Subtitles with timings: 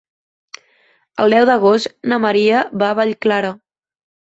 [1.25, 3.55] El deu d'agost na Maria va a Vallclara.